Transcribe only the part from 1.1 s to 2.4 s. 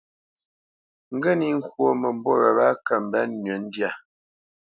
Ŋge níʼ ŋkwó mə́mbû